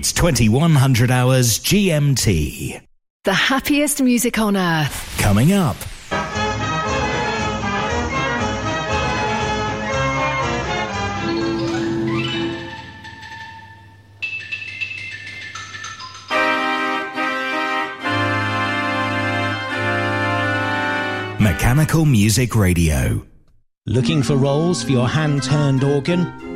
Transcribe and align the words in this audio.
It's 0.00 0.14
2100 0.14 1.10
hours 1.10 1.58
GMT. 1.58 2.80
The 3.24 3.34
happiest 3.34 4.00
music 4.00 4.38
on 4.38 4.56
earth. 4.56 5.18
Coming 5.18 5.52
up. 5.52 5.76
Mechanical 21.38 22.06
Music 22.06 22.56
Radio. 22.56 23.26
Looking 23.86 24.22
for 24.22 24.36
rolls 24.36 24.82
for 24.82 24.92
your 24.92 25.08
hand 25.08 25.42
turned 25.42 25.84
organ? 25.84 26.49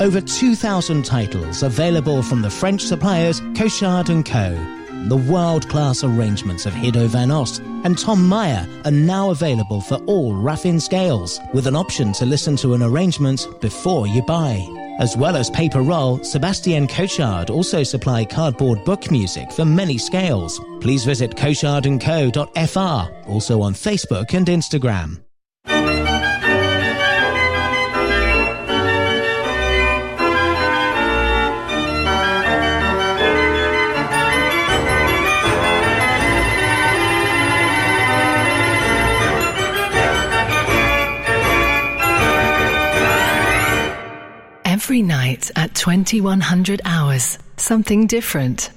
Over 0.00 0.20
2,000 0.20 1.04
titles 1.04 1.64
available 1.64 2.22
from 2.22 2.40
the 2.40 2.50
French 2.50 2.82
suppliers 2.82 3.40
Cochard 3.56 4.06
& 4.06 4.24
Co. 4.24 4.78
The 5.08 5.16
world-class 5.16 6.04
arrangements 6.04 6.66
of 6.66 6.72
Hiddo 6.72 7.08
van 7.08 7.32
Ost 7.32 7.60
and 7.82 7.98
Tom 7.98 8.28
Meyer 8.28 8.64
are 8.84 8.92
now 8.92 9.30
available 9.30 9.80
for 9.80 9.96
all 10.06 10.34
Raffin 10.34 10.80
scales, 10.80 11.40
with 11.52 11.66
an 11.66 11.74
option 11.74 12.12
to 12.12 12.26
listen 12.26 12.54
to 12.58 12.74
an 12.74 12.82
arrangement 12.82 13.46
before 13.60 14.06
you 14.06 14.22
buy. 14.22 14.64
As 15.00 15.16
well 15.16 15.36
as 15.36 15.50
paper 15.50 15.82
roll, 15.82 16.22
Sebastian 16.22 16.86
Cochard 16.86 17.50
also 17.50 17.82
supply 17.82 18.24
cardboard 18.24 18.84
book 18.84 19.10
music 19.10 19.50
for 19.50 19.64
many 19.64 19.98
scales. 19.98 20.60
Please 20.80 21.04
visit 21.04 21.32
cochardandco.fr, 21.32 23.28
also 23.28 23.62
on 23.62 23.74
Facebook 23.74 24.34
and 24.34 24.46
Instagram. 24.46 25.20
Every 44.88 45.02
night 45.02 45.50
at 45.54 45.74
2100 45.74 46.80
hours, 46.86 47.38
something 47.58 48.06
different. 48.06 48.70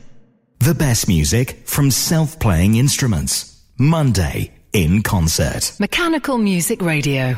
The 0.60 0.76
best 0.76 1.08
music 1.08 1.66
from 1.66 1.90
self 1.90 2.38
playing 2.38 2.76
instruments. 2.76 3.64
Monday 3.80 4.54
in 4.74 5.04
concert. 5.04 5.72
Mechanical 5.80 6.38
Music 6.38 6.82
Radio. 6.82 7.38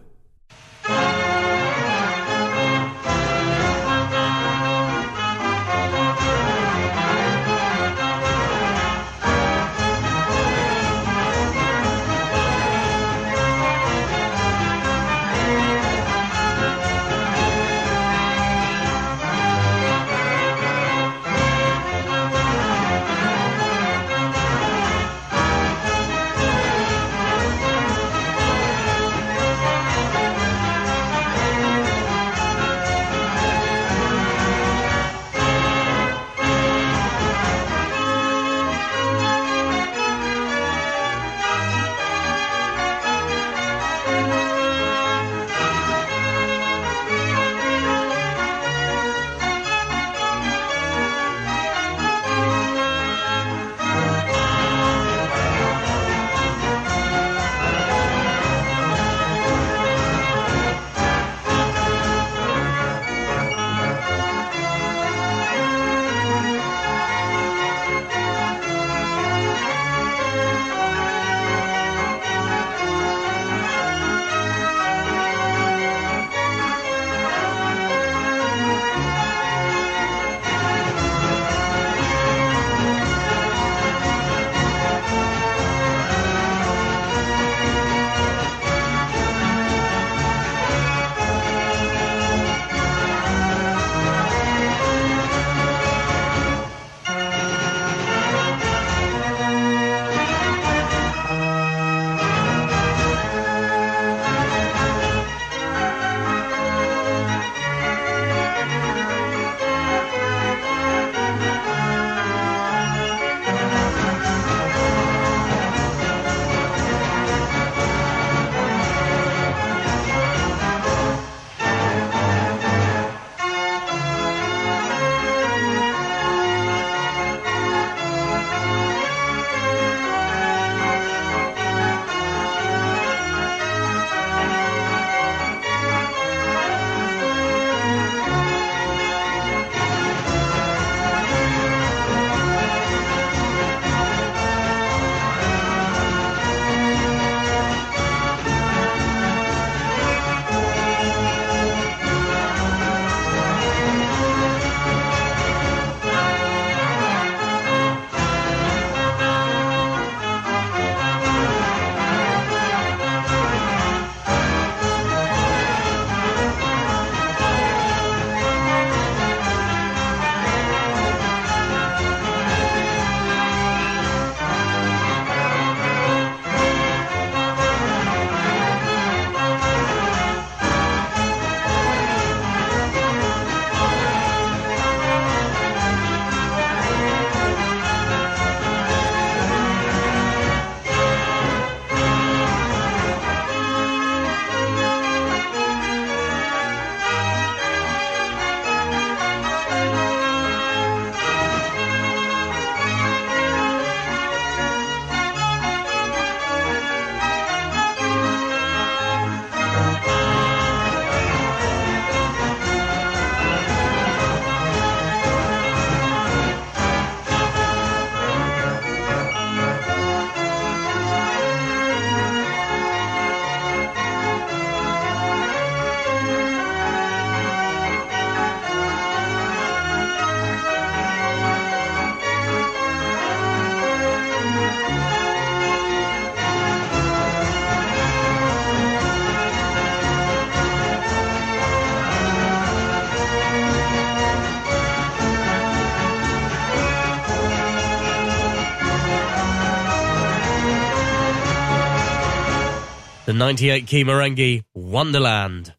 98 253.41 253.87
key 253.87 254.03
Merengue 254.03 254.61
Wonderland. 254.75 255.73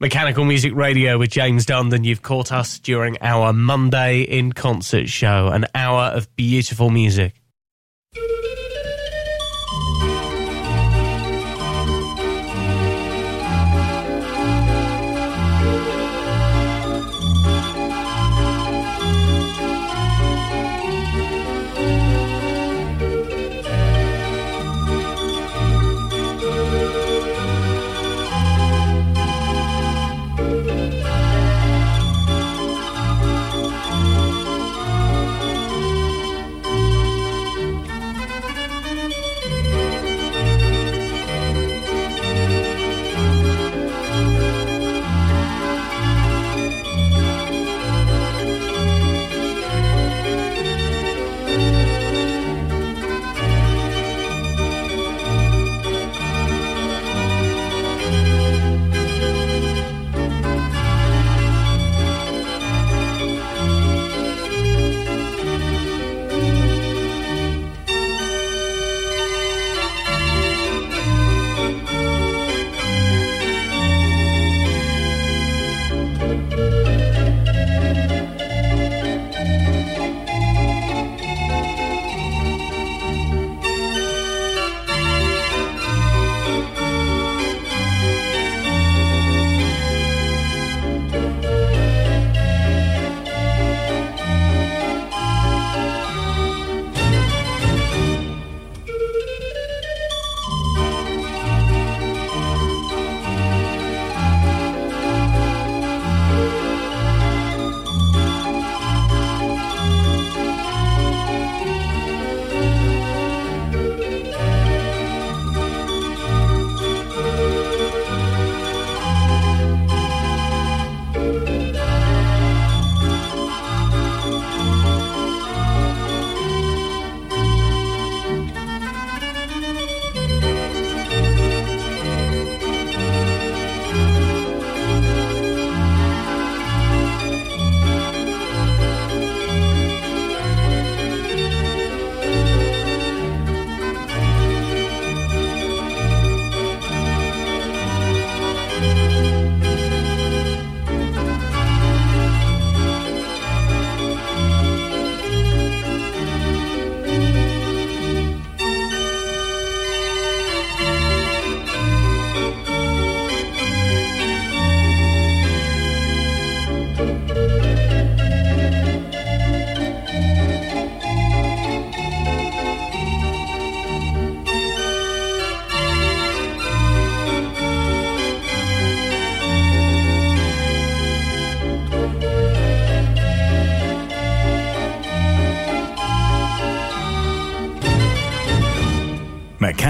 Mechanical 0.00 0.44
Music 0.44 0.74
Radio 0.74 1.18
with 1.18 1.30
James 1.30 1.64
Dundon. 1.64 2.04
You've 2.04 2.22
caught 2.22 2.50
us 2.50 2.80
during 2.80 3.16
our 3.20 3.52
Monday 3.52 4.22
in 4.22 4.52
concert 4.52 5.08
show, 5.08 5.46
an 5.46 5.66
hour 5.72 6.06
of 6.06 6.34
beautiful 6.34 6.90
music. 6.90 7.39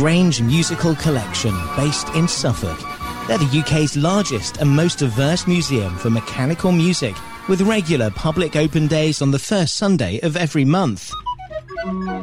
Grange 0.00 0.40
Musical 0.40 0.94
Collection, 0.94 1.52
based 1.76 2.08
in 2.14 2.26
Suffolk. 2.26 2.80
They're 3.28 3.36
the 3.36 3.60
UK's 3.60 3.98
largest 3.98 4.56
and 4.56 4.70
most 4.70 5.00
diverse 5.00 5.46
museum 5.46 5.94
for 5.98 6.08
mechanical 6.08 6.72
music, 6.72 7.14
with 7.50 7.60
regular 7.60 8.10
public 8.12 8.56
open 8.56 8.86
days 8.86 9.20
on 9.20 9.30
the 9.30 9.38
first 9.38 9.74
Sunday 9.74 10.18
of 10.20 10.38
every 10.38 10.64
month. 10.64 11.12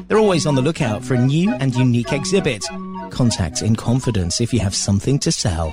They're 0.07 0.17
always 0.17 0.47
on 0.47 0.55
the 0.55 0.61
lookout 0.63 1.05
for 1.05 1.13
a 1.13 1.23
new 1.23 1.53
and 1.59 1.75
unique 1.75 2.13
exhibit. 2.13 2.65
Contact 3.11 3.61
in 3.61 3.75
confidence 3.75 4.41
if 4.41 4.51
you 4.51 4.59
have 4.59 4.73
something 4.73 5.19
to 5.19 5.31
sell. 5.31 5.69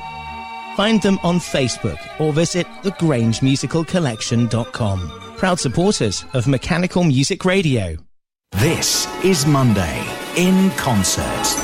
Find 0.77 1.01
them 1.01 1.19
on 1.23 1.39
Facebook 1.39 1.97
or 2.21 2.35
visit 2.35 2.67
thegrangemusicalcollection.com. 2.83 5.37
Proud 5.39 5.59
supporters 5.59 6.23
of 6.35 6.47
Mechanical 6.47 7.03
Music 7.03 7.47
Radio. 7.47 7.97
This 8.53 9.09
is 9.25 9.47
Monday 9.47 10.07
in 10.37 10.71
concert. 10.73 11.64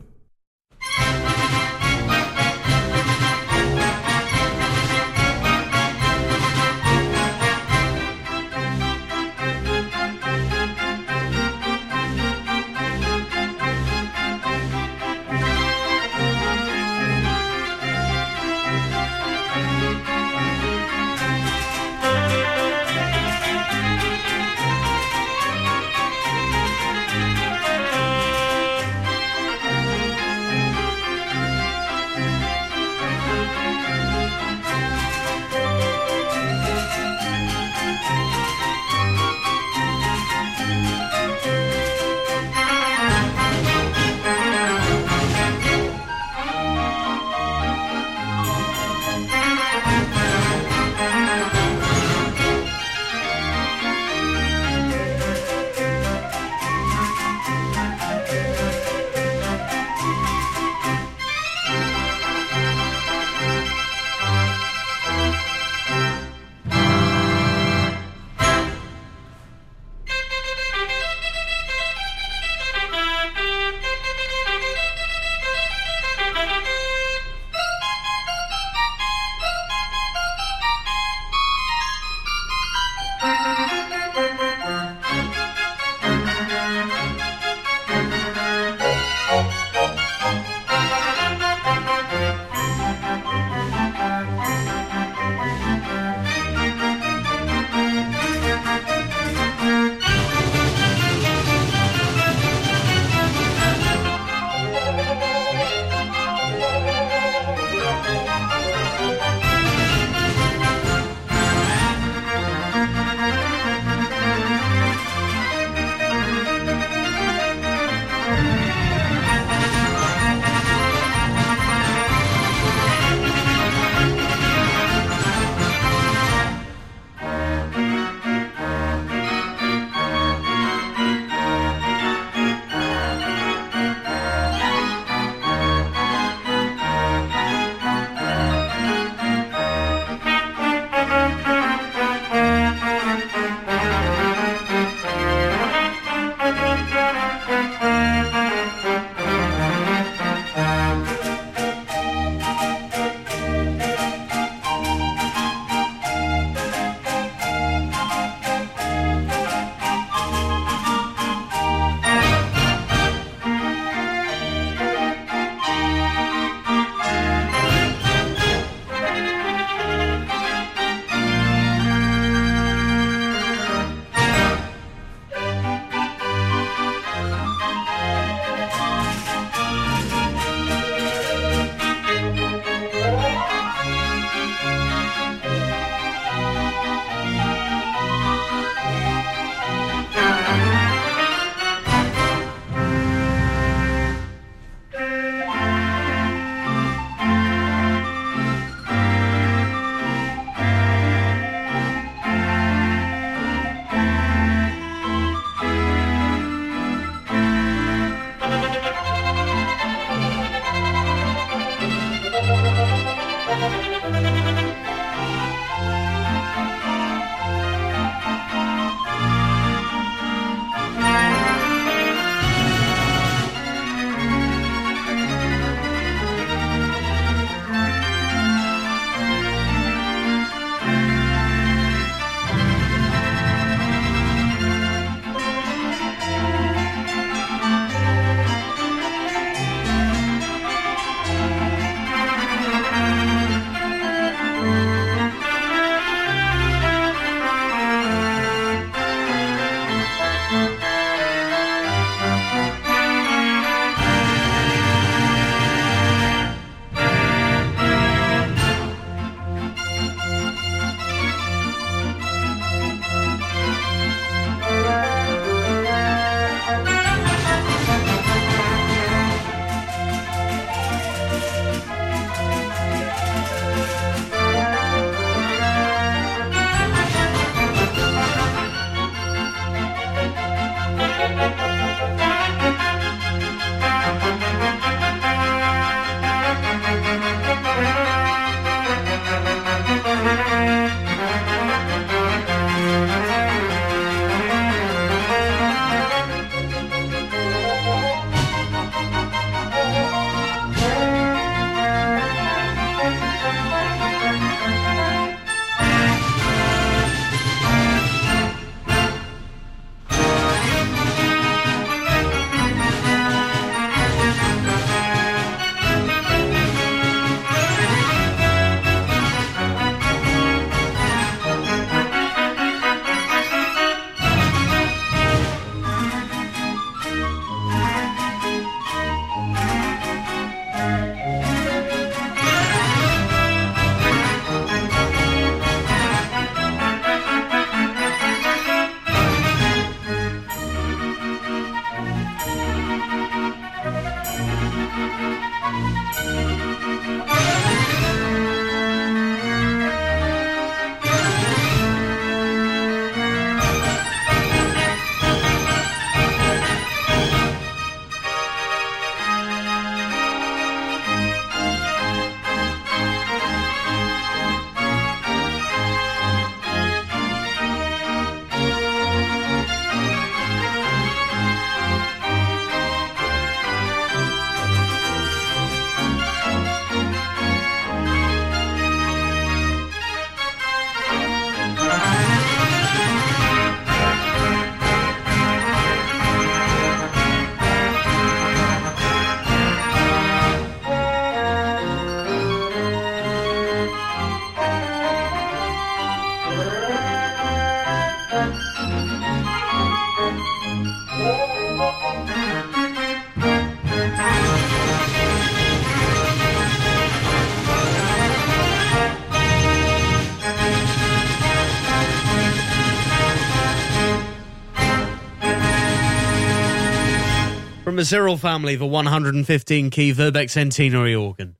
The 418.01 418.05
Cyril 418.05 418.35
family, 418.35 418.75
the 418.75 418.85
115 418.87 419.91
key 419.91 420.11
Verbeeck 420.11 420.49
Centenary 420.49 421.13
organ. 421.13 421.55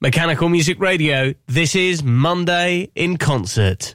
Mechanical 0.00 0.48
Music 0.48 0.80
Radio, 0.80 1.34
this 1.46 1.76
is 1.76 2.02
Monday 2.02 2.90
in 2.96 3.16
Concert. 3.16 3.94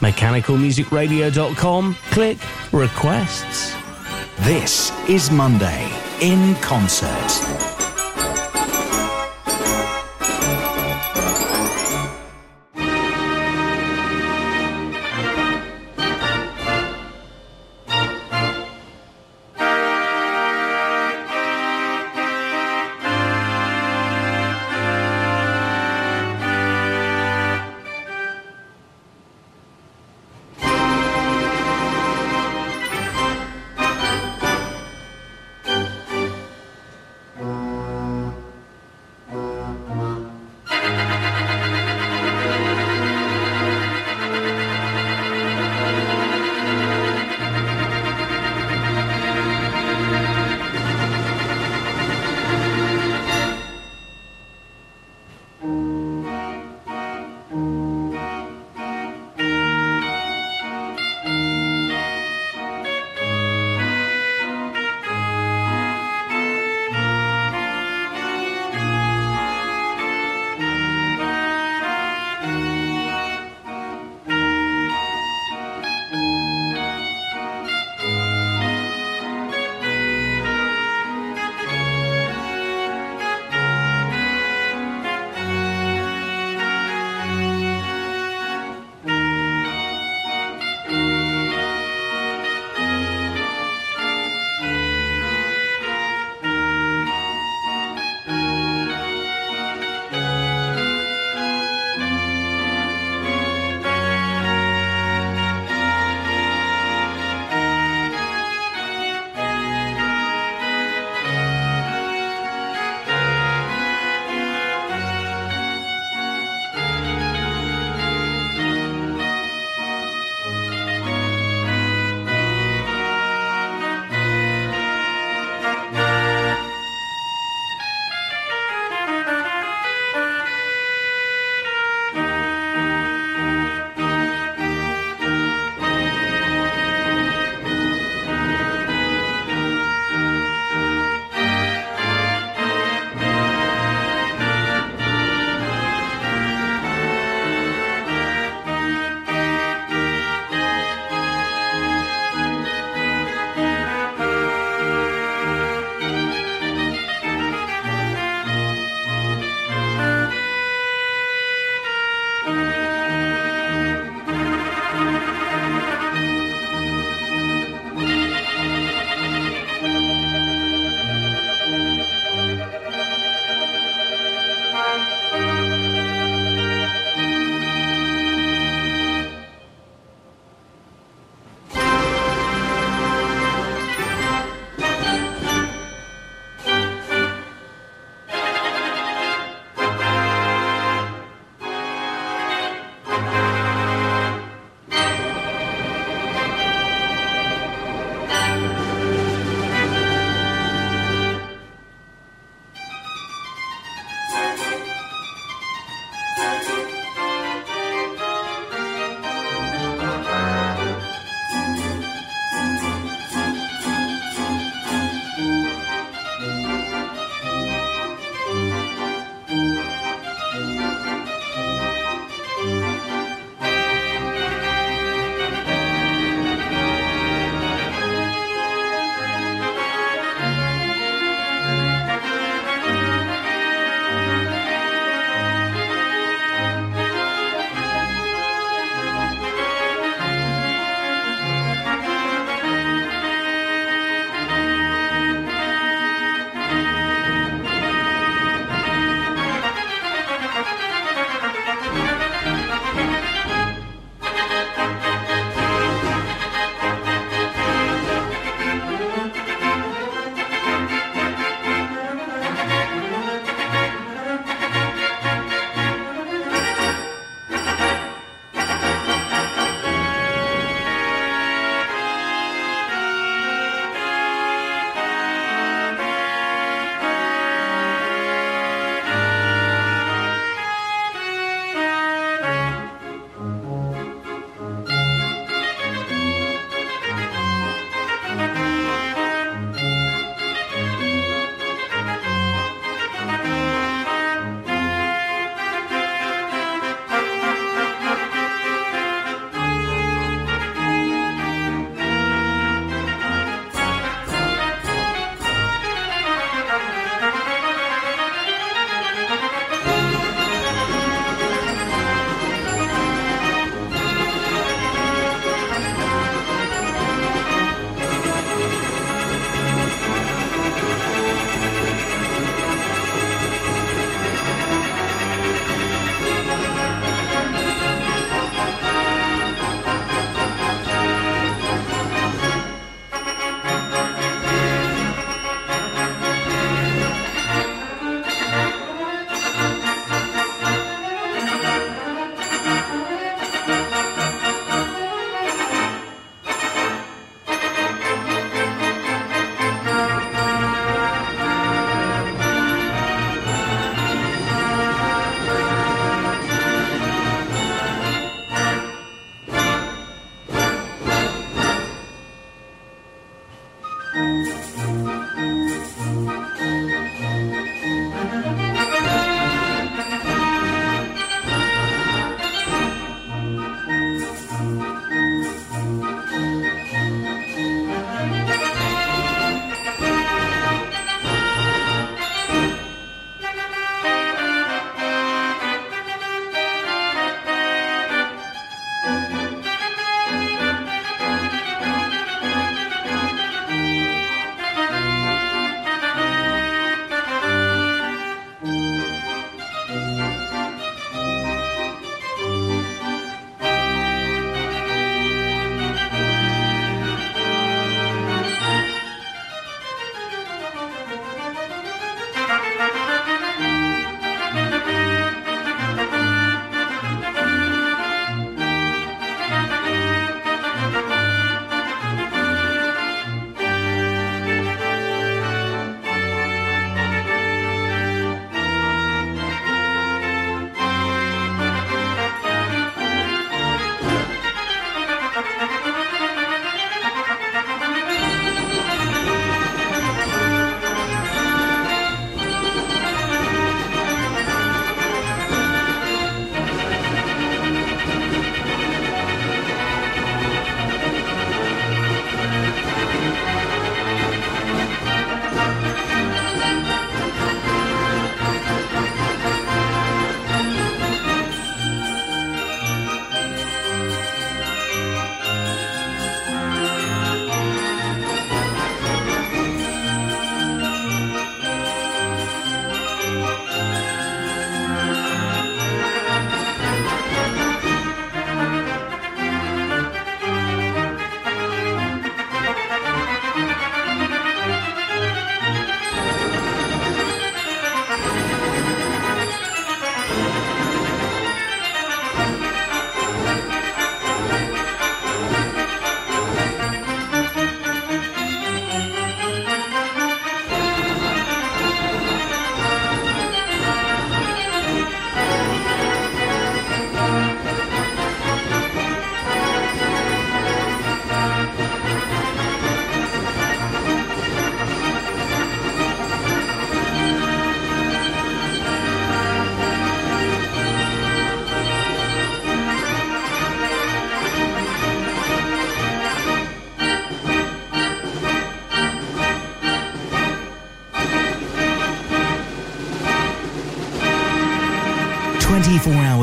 mechanicalmusicradio.com, 0.00 1.94
click 2.10 2.38
requests. 2.72 3.74
This 4.40 4.90
is 5.08 5.30
Monday 5.30 5.90
in 6.20 6.54
concert. 6.56 7.79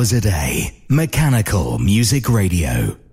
Hours 0.08 0.14
a 0.14 0.22
day. 0.22 0.74
Mechanical 0.90 1.80
Music 1.80 2.30
Radio. 2.30 3.07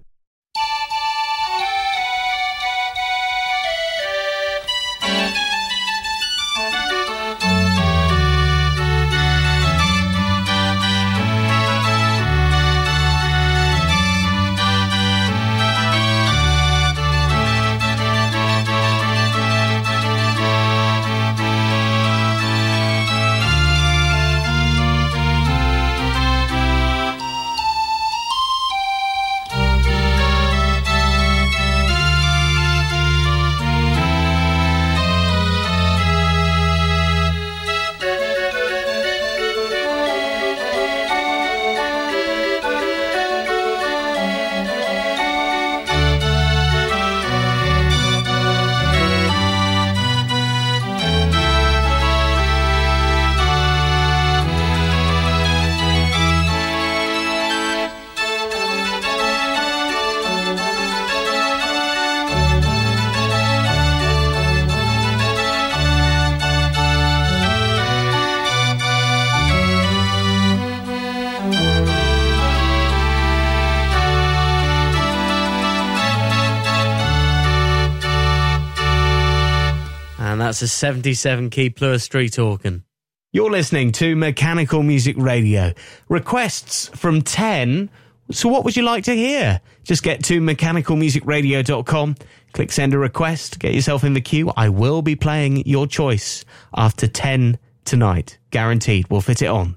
That's 80.54 80.62
a 80.62 80.68
77 80.68 81.50
key 81.50 81.68
plus 81.68 82.04
street 82.04 82.38
organ. 82.38 82.84
You're 83.32 83.50
listening 83.50 83.90
to 83.94 84.14
Mechanical 84.14 84.84
Music 84.84 85.16
Radio. 85.18 85.72
Requests 86.08 86.90
from 86.94 87.22
10. 87.22 87.90
So, 88.30 88.48
what 88.48 88.62
would 88.62 88.76
you 88.76 88.84
like 88.84 89.02
to 89.06 89.16
hear? 89.16 89.60
Just 89.82 90.04
get 90.04 90.22
to 90.26 90.40
mechanicalmusicradio.com, 90.40 92.14
click 92.52 92.70
send 92.70 92.94
a 92.94 92.98
request, 92.98 93.58
get 93.58 93.74
yourself 93.74 94.04
in 94.04 94.12
the 94.12 94.20
queue. 94.20 94.52
I 94.56 94.68
will 94.68 95.02
be 95.02 95.16
playing 95.16 95.66
your 95.66 95.88
choice 95.88 96.44
after 96.72 97.08
10 97.08 97.58
tonight. 97.84 98.38
Guaranteed. 98.50 99.10
We'll 99.10 99.22
fit 99.22 99.42
it 99.42 99.46
on. 99.46 99.76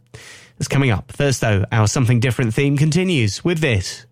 That's 0.59 0.67
coming 0.67 0.91
up. 0.91 1.11
First, 1.11 1.41
though, 1.41 1.65
our 1.71 1.87
Something 1.87 2.19
Different 2.19 2.53
theme 2.53 2.77
continues 2.77 3.43
with 3.43 3.61
this. 3.61 4.05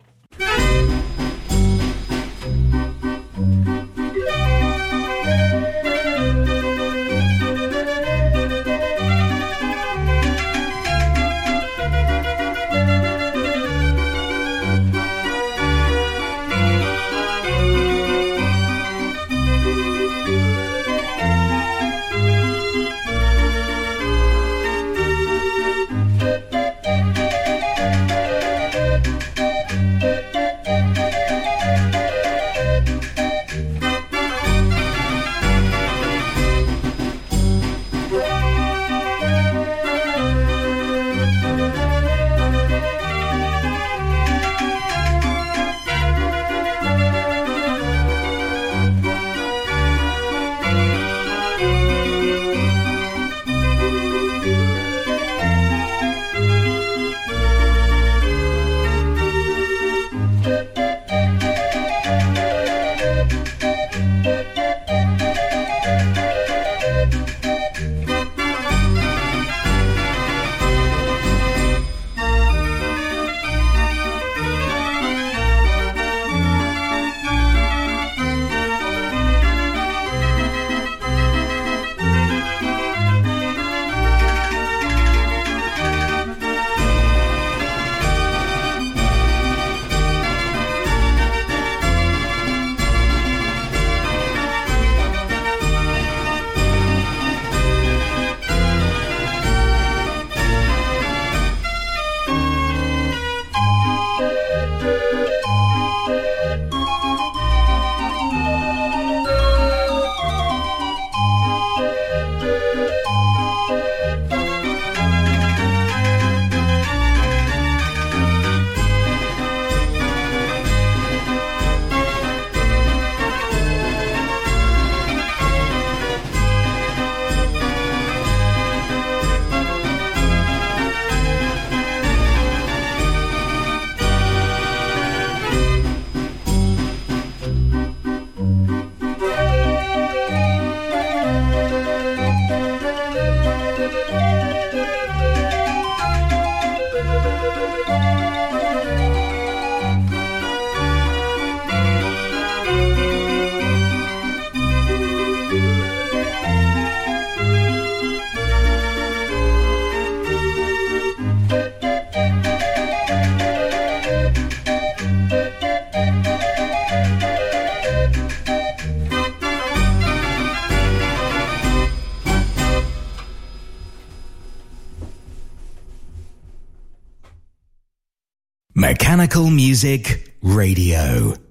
Music 179.44 180.32
Radio. 180.42 181.45